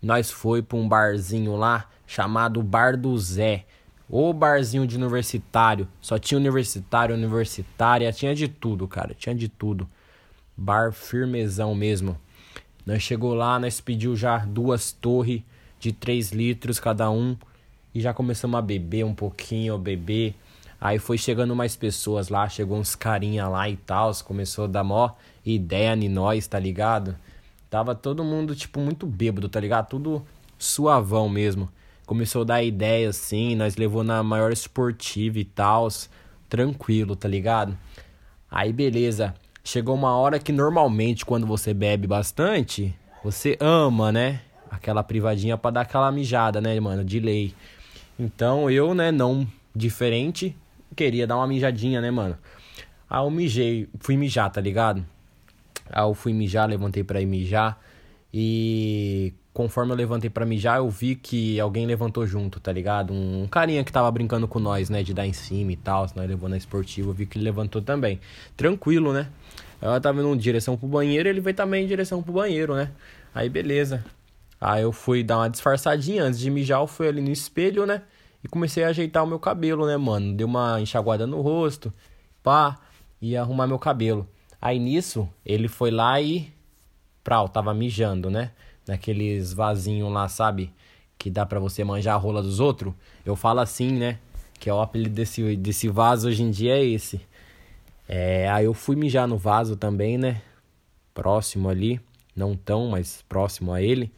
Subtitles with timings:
[0.02, 3.66] Nós foi pra um barzinho lá chamado Bar do Zé.
[4.08, 5.88] O barzinho de universitário.
[6.00, 9.88] Só tinha universitário, universitária, tinha de tudo, cara, tinha de tudo.
[10.56, 12.18] Bar firmezão mesmo.
[12.86, 15.42] Nós chegou lá, nós pediu já duas torres
[15.80, 17.36] de 3 litros cada um.
[17.94, 20.34] E já começamos a beber um pouquinho, beber.
[20.80, 24.12] Aí foi chegando mais pessoas lá, chegou uns carinha lá e tal.
[24.22, 25.10] Começou a dar mó
[25.46, 27.16] ideia em nós, tá ligado?
[27.70, 29.88] Tava todo mundo, tipo, muito bêbado, tá ligado?
[29.88, 30.24] Tudo
[30.58, 31.70] suavão mesmo.
[32.06, 35.88] Começou a dar ideia assim, nós levou na maior esportiva e tal.
[36.48, 37.76] Tranquilo, tá ligado?
[38.50, 39.34] Aí beleza.
[39.62, 44.42] Chegou uma hora que normalmente quando você bebe bastante, você ama, né?
[44.70, 47.02] Aquela privadinha para dar aquela mijada, né, mano?
[47.02, 47.54] De lei.
[48.18, 50.54] Então eu, né, não diferente,
[50.94, 52.36] queria dar uma mijadinha, né, mano?
[53.08, 55.04] Aí eu mijei, fui mijar, tá ligado?
[55.90, 57.80] Aí eu fui mijar, levantei pra ir mijar.
[58.32, 63.14] E conforme eu levantei pra mijar, eu vi que alguém levantou junto, tá ligado?
[63.14, 65.04] Um, carinha que tava brincando com nós, né?
[65.04, 67.80] De dar em cima e tal, nós levou na esportiva, eu vi que ele levantou
[67.80, 68.20] também.
[68.56, 69.28] Tranquilo, né?
[69.80, 72.90] Ela tava indo em direção pro banheiro, ele veio também em direção pro banheiro, né?
[73.32, 74.04] Aí beleza.
[74.60, 78.02] Aí eu fui dar uma disfarçadinha antes de mijar, eu fui ali no espelho, né?
[78.42, 80.34] E comecei a ajeitar o meu cabelo, né, mano?
[80.34, 81.92] Dei uma enxaguada no rosto,
[82.42, 82.78] pá,
[83.22, 84.28] e arrumar meu cabelo.
[84.60, 86.52] Aí nisso, ele foi lá e.
[87.22, 88.50] Prau, tava mijando, né?
[88.86, 90.72] Naqueles vasinhos lá, sabe?
[91.18, 92.92] Que dá para você manjar a rola dos outros.
[93.24, 94.18] Eu falo assim, né?
[94.58, 97.20] Que é o apelido desse, desse vaso hoje em dia é esse.
[98.08, 100.42] É, aí eu fui mijar no vaso também, né?
[101.14, 102.00] Próximo ali,
[102.36, 104.12] não tão, mas próximo a ele.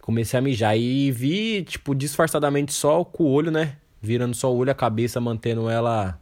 [0.00, 3.76] Comecei a mijar e vi, tipo, disfarçadamente só com o olho, né?
[4.00, 6.18] Virando só o olho, a cabeça mantendo ela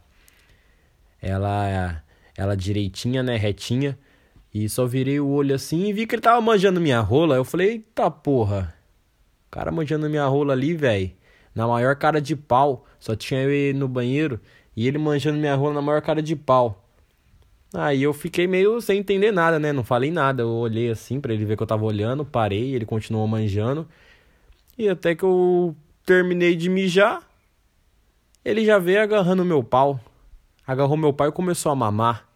[1.21, 2.03] ela
[2.35, 3.97] ela direitinha, né, retinha.
[4.59, 7.37] E só virei o olho assim e vi que ele tava manjando minha rola.
[7.37, 8.75] Eu falei, eita porra.
[9.47, 11.11] O cara manjando minha rola ali, velho.
[11.55, 12.85] Na maior cara de pau.
[12.99, 14.37] Só tinha eu no banheiro.
[14.75, 16.85] E ele manjando minha rola na maior cara de pau.
[17.73, 19.71] Aí eu fiquei meio sem entender nada, né?
[19.71, 20.43] Não falei nada.
[20.43, 23.87] Eu olhei assim para ele ver que eu tava olhando, parei, ele continuou manjando.
[24.77, 25.73] E até que eu
[26.05, 27.23] terminei de mijar,
[28.43, 30.01] ele já veio agarrando meu pau.
[30.67, 32.28] Agarrou meu pau e começou a mamar.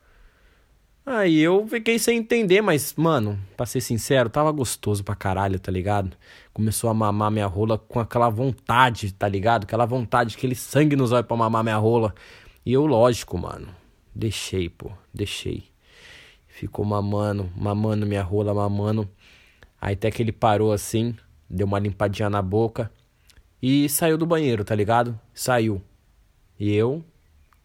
[1.06, 5.69] Aí eu fiquei sem entender, mas, mano, pra ser sincero, tava gostoso pra caralho, tá
[5.69, 6.16] ligado?
[6.53, 9.66] Começou a mamar minha rola com aquela vontade, tá ligado?
[9.66, 12.16] Aquela vontade, aquele sangue nos olhos pra mamar minha rola.
[12.66, 13.68] E eu, lógico, mano,
[14.16, 15.66] deixei, pô, deixei.
[16.47, 19.09] Ficou mamando, mamando minha rola, mamando.
[19.81, 21.18] Aí até que ele parou assim,
[21.50, 22.90] deu uma limpadinha na boca
[23.62, 25.19] e saiu do banheiro, tá ligado?
[25.34, 25.81] Saiu.
[26.58, 27.03] E eu,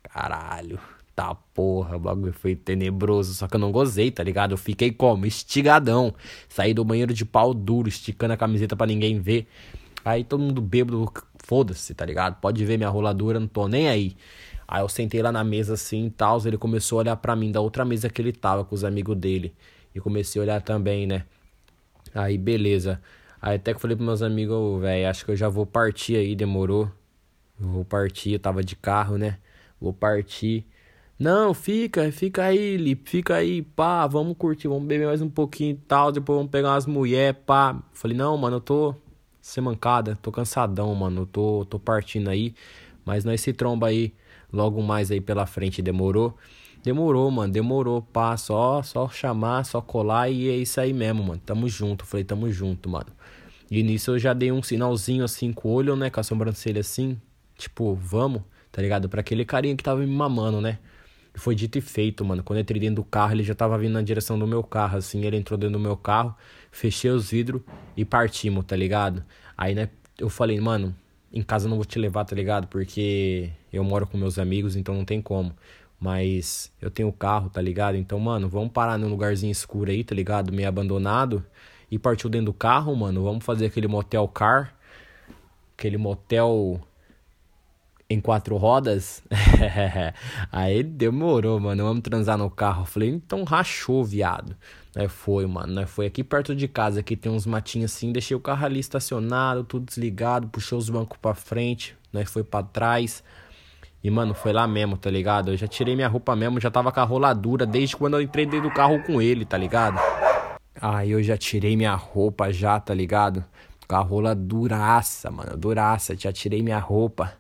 [0.02, 0.80] caralho
[1.18, 3.34] Tá porra, o bagulho foi tenebroso.
[3.34, 4.52] Só que eu não gozei, tá ligado?
[4.52, 5.26] Eu fiquei como?
[5.26, 6.14] Estigadão.
[6.48, 9.48] Saí do banheiro de pau duro, esticando a camiseta para ninguém ver.
[10.04, 11.12] Aí todo mundo bêbado,
[11.42, 12.40] foda-se, tá ligado?
[12.40, 14.16] Pode ver minha roladura, não tô nem aí.
[14.68, 16.38] Aí eu sentei lá na mesa assim e tal.
[16.46, 19.16] Ele começou a olhar pra mim da outra mesa que ele tava com os amigos
[19.16, 19.52] dele.
[19.92, 21.24] E comecei a olhar também, né?
[22.14, 23.02] Aí beleza.
[23.42, 26.14] Aí até que falei pros meus amigos, oh, velho, acho que eu já vou partir
[26.14, 26.88] aí, demorou.
[27.58, 29.38] vou partir, eu tava de carro, né?
[29.80, 30.64] Vou partir.
[31.18, 35.72] Não, fica, fica aí, Lipe, fica aí, pá, vamos curtir, vamos beber mais um pouquinho
[35.72, 37.82] e tal, depois vamos pegar umas mulheres, pá.
[37.92, 38.94] Falei, não, mano, eu tô
[39.40, 42.54] sem mancada, tô cansadão, mano, eu tô, tô partindo aí,
[43.04, 44.14] mas nós se tromba aí
[44.52, 46.36] logo mais aí pela frente, demorou?
[46.84, 51.40] Demorou, mano, demorou, pá, só, só chamar, só colar e é isso aí mesmo, mano,
[51.44, 53.08] tamo junto, falei, tamo junto, mano.
[53.70, 56.80] E nisso eu já dei um sinalzinho assim com o olho, né, com a sobrancelha
[56.80, 57.20] assim,
[57.56, 59.08] tipo, vamos, tá ligado?
[59.08, 60.78] Pra aquele carinha que tava me mamando, né?
[61.38, 62.42] Foi dito e feito, mano.
[62.42, 64.98] Quando eu entrei dentro do carro, ele já tava vindo na direção do meu carro,
[64.98, 65.24] assim.
[65.24, 66.34] Ele entrou dentro do meu carro,
[66.70, 67.62] fechei os vidros
[67.96, 69.24] e partimos, tá ligado?
[69.56, 69.88] Aí, né,
[70.18, 70.94] eu falei, mano,
[71.32, 72.66] em casa não vou te levar, tá ligado?
[72.68, 75.54] Porque eu moro com meus amigos, então não tem como.
[76.00, 77.96] Mas eu tenho carro, tá ligado?
[77.96, 80.52] Então, mano, vamos parar num lugarzinho escuro aí, tá ligado?
[80.52, 81.44] Meio abandonado.
[81.90, 83.22] E partiu dentro do carro, mano.
[83.22, 84.74] Vamos fazer aquele motel car.
[85.76, 86.80] Aquele motel
[88.10, 89.22] em quatro rodas.
[90.50, 91.84] aí demorou, mano.
[91.84, 92.82] Vamos transar no carro.
[92.82, 94.56] Eu falei, então rachou, viado.
[94.96, 95.86] Aí foi, mano.
[95.86, 98.10] Foi aqui perto de casa, aqui tem uns matinhos assim.
[98.10, 100.48] Deixei o carro ali estacionado, tudo desligado.
[100.48, 101.96] Puxou os bancos pra frente.
[102.12, 103.22] Nós foi pra trás.
[104.02, 105.50] E, mano, foi lá mesmo, tá ligado?
[105.50, 108.46] Eu já tirei minha roupa mesmo, já tava com a roladura desde quando eu entrei
[108.46, 109.98] dentro do carro com ele, tá ligado?
[110.80, 113.44] Aí eu já tirei minha roupa já, tá ligado?
[113.88, 116.16] Com a rola duraça, mano, duraça.
[116.16, 117.32] Já tirei minha roupa.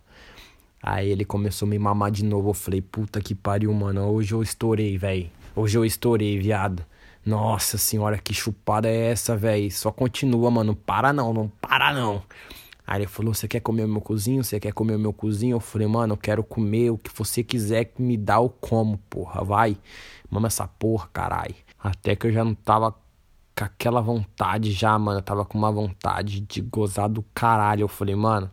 [0.82, 2.50] Aí ele começou a me mamar de novo.
[2.50, 4.08] Eu falei, puta que pariu, mano.
[4.10, 5.30] Hoje eu estourei, velho.
[5.54, 6.84] Hoje eu estourei, viado.
[7.26, 9.70] Nossa senhora, que chupada é essa, velho?
[9.70, 10.74] Só continua, mano.
[10.74, 12.22] Para não, não para não.
[12.86, 14.42] Aí ele falou: Você quer comer o meu cozinho?
[14.42, 15.56] Você quer comer o meu cozinho?
[15.56, 18.96] Eu falei: Mano, eu quero comer o que você quiser que me dá o como,
[19.10, 19.44] porra.
[19.44, 19.76] Vai,
[20.30, 21.54] mama essa porra, caralho.
[21.78, 25.18] Até que eu já não tava com aquela vontade já, mano.
[25.18, 27.82] Eu tava com uma vontade de gozar do caralho.
[27.82, 28.50] Eu falei: Mano,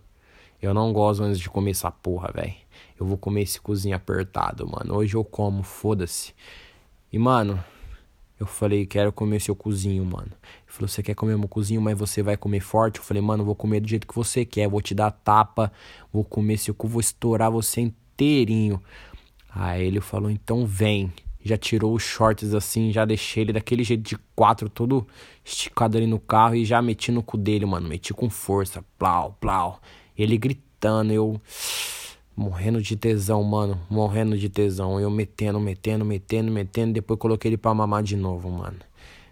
[0.66, 2.54] eu não gosto antes de comer essa porra, velho.
[3.00, 4.96] Eu vou comer esse cozinho apertado, mano.
[4.96, 6.34] Hoje eu como, foda-se.
[7.12, 7.64] E, mano,
[8.40, 10.32] eu falei, quero comer seu cozinho, mano.
[10.32, 13.00] Ele falou, você quer comer meu cozinho, mas você vai comer forte?
[13.00, 15.72] Eu falei, mano, vou comer do jeito que você quer, vou te dar tapa,
[16.12, 18.82] vou comer seu cu, vou estourar você inteirinho.
[19.50, 21.14] Aí ele falou, então vem.
[21.42, 25.08] Já tirou os shorts assim, já deixei ele daquele jeito de quatro, todo
[25.44, 27.88] esticado ali no carro e já meti no cu dele, mano.
[27.88, 29.80] Meti com força, plau, plau.
[30.18, 31.42] Ele gritando, eu
[32.38, 33.80] Morrendo de tesão, mano.
[33.90, 35.00] Morrendo de tesão.
[35.00, 36.92] Eu metendo, metendo, metendo, metendo.
[36.92, 38.76] Depois coloquei ele pra mamar de novo, mano.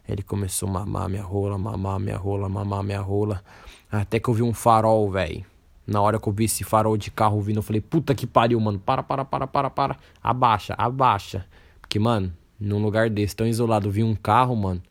[0.08, 3.44] Ele começou a mamar minha rola, mamar minha rola, mamar minha rola.
[3.92, 5.46] Até que eu vi um farol, velho.
[5.86, 8.58] Na hora que eu vi esse farol de carro vindo, eu falei, puta que pariu,
[8.62, 8.80] mano.
[8.80, 9.98] Para, para, para, para, para.
[10.24, 11.46] Abaixa, abaixa.
[11.82, 14.82] Porque, mano, num lugar desse tão isolado, vi um carro, mano.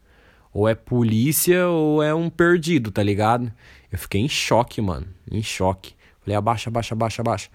[0.53, 3.51] Ou é polícia ou é um perdido, tá ligado?
[3.91, 5.07] Eu fiquei em choque, mano.
[5.31, 5.95] Em choque.
[6.21, 7.51] Falei, abaixa, abaixa, abaixa, abaixa.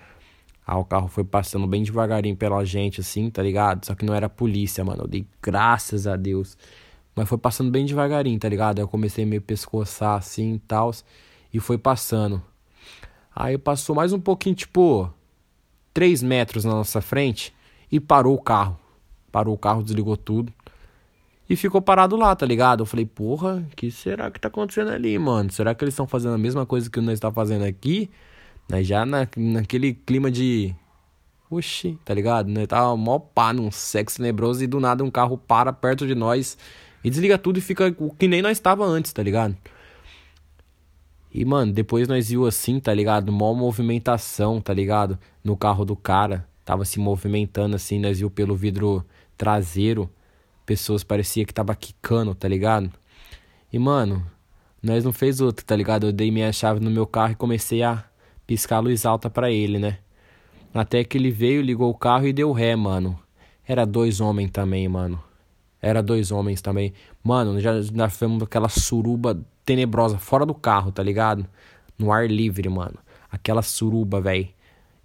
[0.65, 3.85] Aí o carro foi passando bem devagarinho pela gente, assim, tá ligado?
[3.85, 5.03] Só que não era polícia, mano.
[5.03, 6.57] Eu dei graças a Deus.
[7.15, 8.79] Mas foi passando bem devagarinho, tá ligado?
[8.79, 10.91] Eu comecei meio pescoçar assim e tal.
[11.53, 12.41] E foi passando.
[13.33, 15.09] Aí passou mais um pouquinho, tipo,
[15.93, 17.53] 3 metros na nossa frente.
[17.91, 18.77] E parou o carro.
[19.31, 20.51] Parou o carro, desligou tudo.
[21.49, 22.81] E ficou parado lá, tá ligado?
[22.81, 25.51] Eu falei, porra, que será que tá acontecendo ali, mano?
[25.51, 28.09] Será que eles estão fazendo a mesma coisa que nós está fazendo aqui?
[28.69, 28.83] Né?
[28.83, 30.75] Já na, naquele clima de.
[31.49, 32.49] Oxi, tá ligado?
[32.49, 32.67] Né?
[32.67, 36.57] Tava mó pá num sexo tenebroso e do nada um carro para perto de nós
[37.01, 39.55] e desliga tudo e fica o que nem nós estava antes, tá ligado?
[41.33, 43.31] E, mano, depois nós viu assim, tá ligado?
[43.31, 45.17] Mó movimentação, tá ligado?
[45.41, 46.45] No carro do cara.
[46.65, 49.05] Tava se movimentando assim, nós viu pelo vidro
[49.37, 50.09] traseiro.
[50.67, 52.91] Pessoas parecia que tava quicando, tá ligado?
[53.71, 54.29] E, mano,
[54.83, 56.07] nós não fez outro, tá ligado?
[56.07, 58.03] Eu dei minha chave no meu carro e comecei a
[58.45, 59.99] piscar a luz alta para ele, né?
[60.73, 63.17] Até que ele veio, ligou o carro e deu ré, mano.
[63.65, 65.23] Era dois homens também, mano.
[65.81, 66.91] Era dois homens também.
[67.23, 71.47] Mano, já, já fomos aquela suruba tenebrosa fora do carro, tá ligado?
[71.97, 72.99] No ar livre, mano.
[73.31, 74.49] Aquela suruba, velho.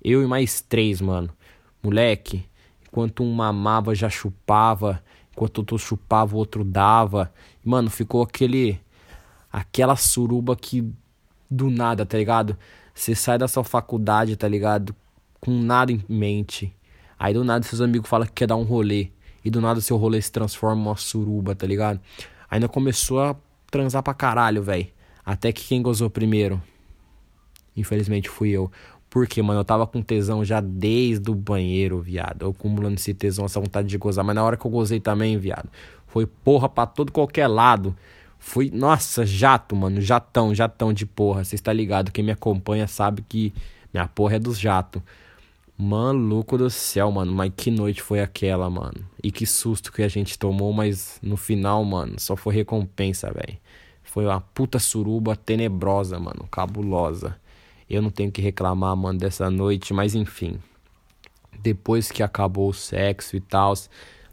[0.02, 1.30] Eu e mais três, mano.
[1.80, 2.44] Moleque,
[2.84, 5.00] enquanto um mamava, já chupava.
[5.32, 7.32] Enquanto outro chupava, o outro dava.
[7.64, 8.80] Mano, ficou aquele.
[9.50, 10.90] Aquela suruba que.
[11.50, 12.56] Do nada, tá ligado?
[12.94, 14.94] Você sai da sua faculdade, tá ligado?
[15.40, 16.74] Com nada em mente.
[17.18, 19.10] Aí do nada seus amigos falam que quer dar um rolê.
[19.44, 22.00] E do nada seu rolê se transforma em uma suruba, tá ligado?
[22.50, 23.36] Ainda começou a
[23.70, 24.88] transar pra caralho, velho.
[25.24, 26.62] Até que quem gozou primeiro?
[27.76, 28.70] Infelizmente fui eu.
[29.12, 32.46] Porque, mano, eu tava com tesão já desde o banheiro, viado.
[32.46, 34.24] Eu acumulando esse tesão, essa vontade de gozar.
[34.24, 35.68] Mas na hora que eu gozei também, viado,
[36.06, 37.94] foi porra pra todo qualquer lado.
[38.38, 41.44] Fui, nossa, jato, mano, jatão, jatão de porra.
[41.44, 42.10] Você está ligado?
[42.10, 43.52] Quem me acompanha sabe que
[43.92, 45.02] minha porra é dos jatos.
[45.76, 47.34] Maluco do céu, mano.
[47.34, 49.04] Mas que noite foi aquela, mano.
[49.22, 53.58] E que susto que a gente tomou, mas no final, mano, só foi recompensa, velho.
[54.02, 56.48] Foi uma puta suruba tenebrosa, mano.
[56.50, 57.41] Cabulosa.
[57.92, 60.58] Eu não tenho que reclamar, mano, dessa noite, mas enfim.
[61.60, 63.74] Depois que acabou o sexo e tal,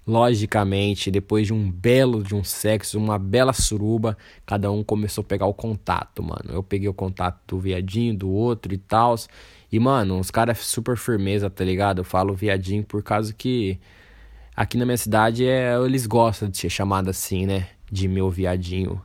[0.10, 5.25] Logicamente, depois de um belo de um sexo, uma bela suruba, cada um começou a
[5.25, 6.50] pegar o contato, mano.
[6.50, 9.13] Eu peguei o contato do viadinho, do outro e tal.
[9.72, 12.00] E, mano, os caras super firmeza, tá ligado?
[12.00, 13.80] Eu falo viadinho por causa que
[14.56, 17.68] aqui na minha cidade é, eles gostam de ser chamado assim, né?
[17.92, 19.00] De meu viadinho.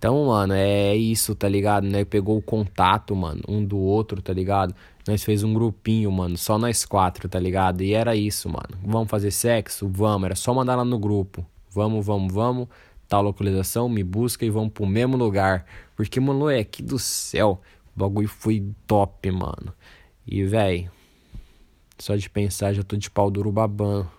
[0.00, 1.86] Então, mano, é isso, tá ligado?
[1.86, 2.06] Né?
[2.06, 4.74] Pegou o contato, mano, um do outro, tá ligado?
[5.06, 7.82] Nós fez um grupinho, mano, só nós quatro, tá ligado?
[7.82, 8.78] E era isso, mano.
[8.82, 9.86] Vamos fazer sexo?
[9.92, 10.24] Vamos.
[10.24, 11.44] Era só mandar lá no grupo.
[11.70, 12.66] Vamos, vamos, vamos.
[13.06, 15.66] Tal localização, me busca e vamos pro mesmo lugar.
[15.94, 17.60] Porque, moleque do céu,
[17.94, 19.74] o bagulho foi top, mano.
[20.26, 20.88] E, véi,
[21.98, 24.10] só de pensar já tô de pau duro babando.